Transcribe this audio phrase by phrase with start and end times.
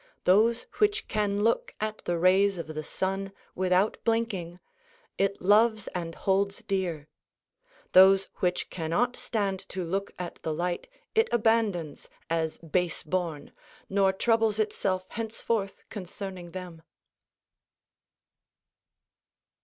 [0.23, 4.59] Those which can look at the rays of the sun, without blinking,
[5.19, 7.07] it loves and holds dear;
[7.91, 13.51] those which cannot stand to look at the light, it abandons, as base born,
[13.89, 16.81] nor troubles itself henceforth concerning them.